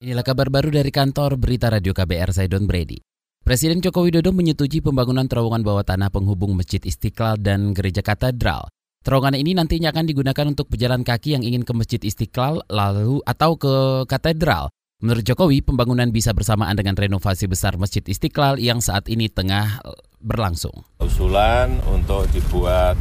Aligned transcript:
Inilah 0.00 0.24
kabar 0.24 0.48
baru 0.48 0.72
dari 0.72 0.88
kantor 0.88 1.36
Berita 1.36 1.68
Radio 1.68 1.92
KBR 1.92 2.32
saya 2.32 2.48
Don 2.48 2.64
Brady. 2.64 2.96
Presiden 3.44 3.84
Joko 3.84 4.00
Widodo 4.00 4.32
menyetujui 4.32 4.80
pembangunan 4.80 5.28
terowongan 5.28 5.60
bawah 5.60 5.84
tanah 5.84 6.08
penghubung 6.08 6.56
Masjid 6.56 6.80
Istiqlal 6.80 7.36
dan 7.36 7.76
Gereja 7.76 8.00
Katedral. 8.00 8.72
Terowongan 9.04 9.36
ini 9.36 9.52
nantinya 9.52 9.92
akan 9.92 10.08
digunakan 10.08 10.48
untuk 10.48 10.72
pejalan 10.72 11.04
kaki 11.04 11.36
yang 11.36 11.44
ingin 11.44 11.68
ke 11.68 11.76
Masjid 11.76 12.00
Istiqlal 12.00 12.64
lalu 12.72 13.20
atau 13.28 13.60
ke 13.60 14.08
katedral. 14.08 14.72
Menurut 15.04 15.20
Jokowi, 15.20 15.60
pembangunan 15.60 16.08
bisa 16.08 16.32
bersamaan 16.32 16.80
dengan 16.80 16.96
renovasi 16.96 17.44
besar 17.44 17.76
Masjid 17.76 18.00
Istiqlal 18.00 18.56
yang 18.56 18.80
saat 18.80 19.04
ini 19.12 19.28
tengah 19.28 19.84
berlangsung. 20.16 20.80
Usulan 21.04 21.76
untuk 21.92 22.24
dibuat 22.32 22.96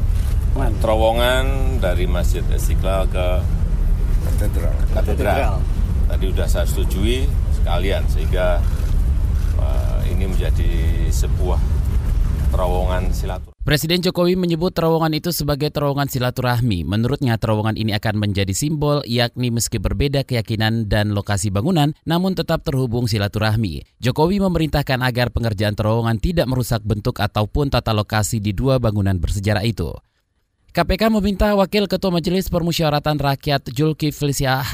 terowongan 0.84 1.80
dari 1.80 2.12
Masjid 2.12 2.44
Istiqlal 2.44 3.08
ke 3.08 3.40
katedral. 4.36 4.76
katedral 4.92 5.79
tadi 6.10 6.34
sudah 6.34 6.48
saya 6.50 6.66
setujui 6.66 7.30
sekalian 7.62 8.02
sehingga 8.10 8.58
uh, 9.62 10.02
ini 10.10 10.26
menjadi 10.26 10.72
sebuah 11.14 11.62
terowongan 12.50 13.14
silaturahmi. 13.14 13.54
Presiden 13.60 14.02
Jokowi 14.02 14.34
menyebut 14.34 14.74
terowongan 14.74 15.14
itu 15.14 15.30
sebagai 15.30 15.70
terowongan 15.70 16.10
silaturahmi. 16.10 16.82
Menurutnya 16.82 17.38
terowongan 17.38 17.78
ini 17.78 17.94
akan 17.94 18.18
menjadi 18.18 18.50
simbol 18.50 19.06
yakni 19.06 19.54
meski 19.54 19.78
berbeda 19.78 20.26
keyakinan 20.26 20.90
dan 20.90 21.14
lokasi 21.14 21.54
bangunan 21.54 21.94
namun 22.10 22.34
tetap 22.34 22.66
terhubung 22.66 23.06
silaturahmi. 23.06 23.86
Jokowi 24.02 24.42
memerintahkan 24.42 25.06
agar 25.06 25.30
pengerjaan 25.30 25.78
terowongan 25.78 26.18
tidak 26.18 26.50
merusak 26.50 26.82
bentuk 26.82 27.22
ataupun 27.22 27.70
tata 27.70 27.94
lokasi 27.94 28.42
di 28.42 28.58
dua 28.58 28.82
bangunan 28.82 29.22
bersejarah 29.22 29.62
itu. 29.62 29.94
KPK 30.80 31.12
meminta 31.12 31.52
Wakil 31.60 31.92
Ketua 31.92 32.08
Majelis 32.08 32.48
Permusyawaratan 32.48 33.20
Rakyat 33.20 33.68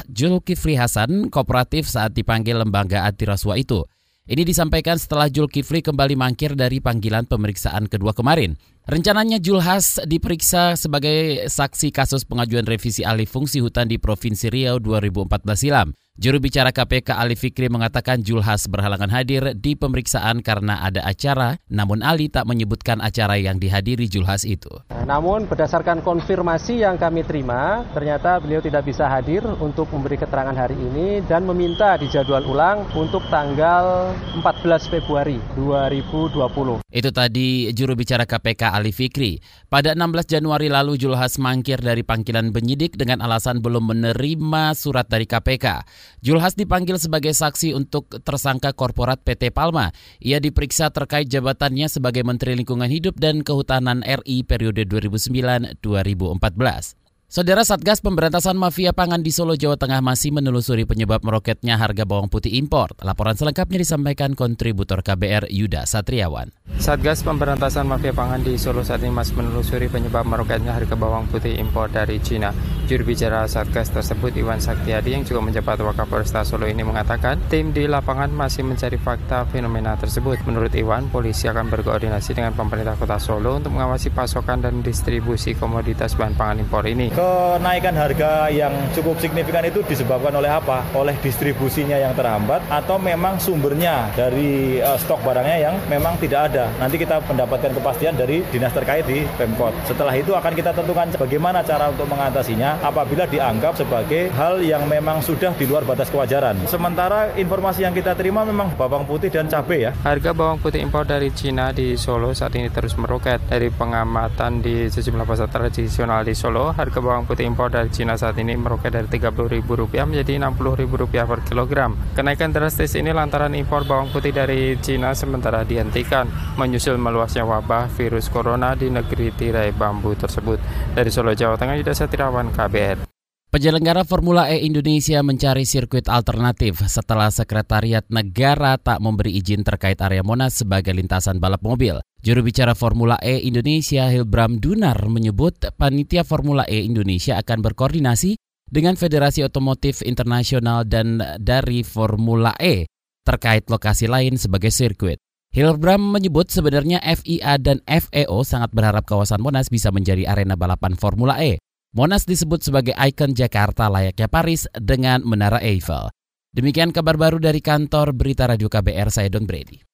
Julkifli 0.06 0.78
Hasan 0.78 1.26
kooperatif 1.34 1.90
saat 1.90 2.14
dipanggil 2.14 2.62
lembaga 2.62 3.02
anti 3.02 3.26
rasuah 3.26 3.58
itu. 3.58 3.82
Ini 4.30 4.46
disampaikan 4.46 5.02
setelah 5.02 5.26
Julkifli 5.26 5.82
kembali 5.82 6.14
mangkir 6.14 6.54
dari 6.54 6.78
panggilan 6.78 7.26
pemeriksaan 7.26 7.90
kedua 7.90 8.14
kemarin. 8.14 8.54
Rencananya 8.86 9.42
Julhas 9.42 9.98
diperiksa 10.06 10.78
sebagai 10.78 11.50
saksi 11.50 11.90
kasus 11.90 12.22
pengajuan 12.22 12.62
revisi 12.62 13.02
alih 13.02 13.26
fungsi 13.26 13.58
hutan 13.58 13.90
di 13.90 13.98
Provinsi 13.98 14.46
Riau 14.46 14.78
2014 14.78 15.42
silam. 15.58 15.90
Juru 16.16 16.40
bicara 16.40 16.72
KPK 16.72 17.12
Ali 17.12 17.36
Fikri 17.36 17.68
mengatakan 17.68 18.24
Julhas 18.24 18.64
berhalangan 18.72 19.12
hadir 19.12 19.52
di 19.52 19.76
pemeriksaan 19.76 20.40
karena 20.40 20.80
ada 20.80 21.04
acara, 21.04 21.60
namun 21.68 22.00
Ali 22.00 22.32
tak 22.32 22.48
menyebutkan 22.48 23.04
acara 23.04 23.36
yang 23.36 23.60
dihadiri 23.60 24.08
Julhas 24.08 24.48
itu. 24.48 24.72
Namun 25.04 25.44
berdasarkan 25.44 26.00
konfirmasi 26.00 26.80
yang 26.80 26.96
kami 26.96 27.20
terima, 27.20 27.84
ternyata 27.92 28.40
beliau 28.40 28.64
tidak 28.64 28.88
bisa 28.88 29.04
hadir 29.12 29.44
untuk 29.60 29.92
memberi 29.92 30.16
keterangan 30.16 30.56
hari 30.56 30.80
ini 30.80 31.20
dan 31.28 31.44
meminta 31.44 32.00
dijadwal 32.00 32.48
ulang 32.48 32.88
untuk 32.96 33.20
tanggal 33.28 34.16
14 34.40 34.88
Februari 34.88 35.36
2020. 35.52 36.80
Itu 36.88 37.12
tadi 37.12 37.68
juru 37.76 37.92
bicara 37.92 38.24
KPK 38.24 38.72
Ali 38.76 38.92
Fikri. 38.92 39.40
Pada 39.72 39.96
16 39.96 40.28
Januari 40.28 40.68
lalu 40.68 41.00
Julhas 41.00 41.40
mangkir 41.40 41.80
dari 41.80 42.04
panggilan 42.04 42.52
penyidik 42.52 43.00
dengan 43.00 43.24
alasan 43.24 43.64
belum 43.64 43.96
menerima 43.96 44.76
surat 44.76 45.08
dari 45.08 45.24
KPK. 45.24 45.88
Julhas 46.20 46.52
dipanggil 46.52 47.00
sebagai 47.00 47.32
saksi 47.32 47.72
untuk 47.72 48.12
tersangka 48.20 48.76
korporat 48.76 49.24
PT 49.24 49.56
Palma. 49.56 49.88
Ia 50.20 50.36
diperiksa 50.36 50.92
terkait 50.92 51.32
jabatannya 51.32 51.88
sebagai 51.88 52.20
Menteri 52.20 52.52
Lingkungan 52.52 52.92
Hidup 52.92 53.16
dan 53.16 53.40
Kehutanan 53.40 54.04
RI 54.04 54.44
periode 54.44 54.84
2009-2014. 54.84 57.05
Saudara 57.26 57.66
Satgas 57.66 57.98
Pemberantasan 57.98 58.54
Mafia 58.54 58.94
Pangan 58.94 59.18
di 59.18 59.34
Solo, 59.34 59.58
Jawa 59.58 59.74
Tengah 59.74 59.98
masih 59.98 60.30
menelusuri 60.30 60.86
penyebab 60.86 61.26
meroketnya 61.26 61.74
harga 61.74 62.06
bawang 62.06 62.30
putih 62.30 62.54
impor. 62.54 62.94
Laporan 63.02 63.34
selengkapnya 63.34 63.82
disampaikan 63.82 64.38
kontributor 64.38 65.02
KBR 65.02 65.50
Yuda 65.50 65.90
Satriawan. 65.90 66.54
Satgas 66.78 67.26
Pemberantasan 67.26 67.90
Mafia 67.90 68.14
Pangan 68.14 68.46
di 68.46 68.54
Solo 68.54 68.86
saat 68.86 69.02
ini 69.02 69.10
masih 69.10 69.42
menelusuri 69.42 69.90
penyebab 69.90 70.22
meroketnya 70.22 70.70
harga 70.70 70.94
bawang 70.94 71.26
putih 71.26 71.58
impor 71.58 71.90
dari 71.90 72.22
Cina. 72.22 72.54
Juru 72.86 73.02
bicara 73.02 73.42
Satgas 73.50 73.90
tersebut 73.90 74.30
Iwan 74.38 74.62
Saktiadi 74.62 75.18
yang 75.18 75.26
juga 75.26 75.42
menjabat 75.42 75.82
Wakapolresta 75.82 76.46
Solo 76.46 76.70
ini 76.70 76.86
mengatakan 76.86 77.42
tim 77.50 77.74
di 77.74 77.90
lapangan 77.90 78.30
masih 78.30 78.62
mencari 78.62 79.02
fakta 79.02 79.50
fenomena 79.50 79.98
tersebut. 79.98 80.46
Menurut 80.46 80.70
Iwan, 80.78 81.10
polisi 81.10 81.50
akan 81.50 81.74
berkoordinasi 81.74 82.38
dengan 82.38 82.54
pemerintah 82.54 82.94
kota 82.94 83.18
Solo 83.18 83.58
untuk 83.58 83.74
mengawasi 83.74 84.14
pasokan 84.14 84.62
dan 84.62 84.78
distribusi 84.86 85.58
komoditas 85.58 86.14
bahan 86.14 86.38
pangan 86.38 86.62
impor 86.62 86.86
ini 86.86 87.15
kenaikan 87.16 87.96
harga 87.96 88.52
yang 88.52 88.70
cukup 88.92 89.16
signifikan 89.16 89.64
itu 89.64 89.80
disebabkan 89.88 90.36
oleh 90.36 90.52
apa? 90.52 90.84
Oleh 90.92 91.16
distribusinya 91.24 91.96
yang 91.96 92.12
terhambat 92.12 92.60
atau 92.68 93.00
memang 93.00 93.40
sumbernya 93.40 94.12
dari 94.12 94.78
uh, 94.84 95.00
stok 95.00 95.24
barangnya 95.24 95.56
yang 95.72 95.74
memang 95.88 96.20
tidak 96.20 96.52
ada. 96.52 96.68
Nanti 96.76 97.00
kita 97.00 97.24
mendapatkan 97.24 97.72
kepastian 97.72 98.20
dari 98.20 98.44
dinas 98.52 98.76
terkait 98.76 99.08
di 99.08 99.24
Pemkot. 99.40 99.72
Setelah 99.88 100.12
itu 100.12 100.36
akan 100.36 100.52
kita 100.52 100.76
tentukan 100.76 101.08
bagaimana 101.16 101.64
cara 101.64 101.88
untuk 101.88 102.04
mengatasinya 102.12 102.84
apabila 102.84 103.24
dianggap 103.24 103.80
sebagai 103.80 104.28
hal 104.36 104.60
yang 104.60 104.84
memang 104.84 105.24
sudah 105.24 105.56
di 105.56 105.64
luar 105.64 105.88
batas 105.88 106.12
kewajaran. 106.12 106.68
Sementara 106.68 107.32
informasi 107.40 107.88
yang 107.88 107.96
kita 107.96 108.12
terima 108.12 108.44
memang 108.44 108.76
bawang 108.76 109.08
putih 109.08 109.32
dan 109.32 109.48
cabai 109.48 109.88
ya. 109.88 109.96
Harga 110.04 110.36
bawang 110.36 110.60
putih 110.60 110.84
impor 110.84 111.08
dari 111.08 111.32
Cina 111.32 111.72
di 111.72 111.96
Solo 111.96 112.36
saat 112.36 112.52
ini 112.60 112.68
terus 112.68 112.92
meroket. 113.00 113.40
Dari 113.48 113.72
pengamatan 113.72 114.60
di 114.60 114.92
sejumlah 114.92 115.24
pasar 115.24 115.48
tradisional 115.48 116.20
di 116.20 116.36
Solo, 116.36 116.76
harga 116.76 117.05
bawang 117.06 117.22
putih 117.22 117.46
impor 117.46 117.70
dari 117.70 117.86
Cina 117.94 118.18
saat 118.18 118.34
ini 118.42 118.58
meroket 118.58 118.90
dari 118.90 119.06
Rp30.000 119.06 119.62
menjadi 120.02 120.42
Rp60.000 120.42 121.22
per 121.22 121.40
kilogram. 121.46 121.94
Kenaikan 122.18 122.50
drastis 122.50 122.98
ini 122.98 123.14
lantaran 123.14 123.54
impor 123.54 123.86
bawang 123.86 124.10
putih 124.10 124.34
dari 124.34 124.74
Cina 124.82 125.14
sementara 125.14 125.62
dihentikan 125.62 126.26
menyusul 126.58 126.98
meluasnya 126.98 127.46
wabah 127.46 127.86
virus 127.94 128.26
corona 128.26 128.74
di 128.74 128.90
negeri 128.90 129.30
tirai 129.30 129.70
bambu 129.70 130.18
tersebut. 130.18 130.58
Dari 130.90 131.14
Solo, 131.14 131.30
Jawa 131.30 131.54
Tengah, 131.54 131.78
Yuda 131.78 131.94
Satirawan, 131.94 132.50
KBR. 132.50 133.06
Penyelenggara 133.46 134.02
Formula 134.02 134.50
E 134.50 134.66
Indonesia 134.66 135.22
mencari 135.22 135.64
sirkuit 135.64 136.10
alternatif 136.10 136.82
setelah 136.90 137.30
Sekretariat 137.32 138.04
Negara 138.10 138.76
tak 138.76 138.98
memberi 138.98 139.38
izin 139.38 139.62
terkait 139.62 139.96
area 140.02 140.20
Monas 140.20 140.60
sebagai 140.60 140.92
lintasan 140.92 141.38
balap 141.38 141.62
mobil. 141.62 141.96
Juru 142.26 142.42
bicara 142.42 142.74
Formula 142.74 143.14
E 143.22 143.38
Indonesia 143.46 144.10
Hilbram 144.10 144.58
Dunar 144.58 144.98
menyebut 145.06 145.62
panitia 145.78 146.26
Formula 146.26 146.66
E 146.66 146.82
Indonesia 146.82 147.38
akan 147.38 147.62
berkoordinasi 147.62 148.34
dengan 148.66 148.98
Federasi 148.98 149.46
Otomotif 149.46 150.02
Internasional 150.02 150.82
dan 150.90 151.22
dari 151.38 151.86
Formula 151.86 152.50
E 152.58 152.90
terkait 153.22 153.70
lokasi 153.70 154.10
lain 154.10 154.42
sebagai 154.42 154.74
sirkuit. 154.74 155.22
Hilbram 155.54 156.02
menyebut 156.02 156.50
sebenarnya 156.50 156.98
FIA 156.98 157.62
dan 157.62 157.78
FEO 157.86 158.42
sangat 158.42 158.74
berharap 158.74 159.06
kawasan 159.06 159.38
Monas 159.38 159.70
bisa 159.70 159.94
menjadi 159.94 160.26
arena 160.26 160.58
balapan 160.58 160.98
Formula 160.98 161.38
E. 161.38 161.62
Monas 161.94 162.26
disebut 162.26 162.58
sebagai 162.58 162.98
ikon 162.98 163.38
Jakarta 163.38 163.86
layaknya 163.86 164.26
Paris 164.26 164.66
dengan 164.74 165.22
Menara 165.22 165.62
Eiffel. 165.62 166.10
Demikian 166.50 166.90
kabar 166.90 167.14
baru 167.14 167.38
dari 167.38 167.62
kantor 167.62 168.18
Berita 168.18 168.50
Radio 168.50 168.66
KBR, 168.66 169.14
saya 169.14 169.30
Don 169.30 169.46
Brady. 169.46 169.85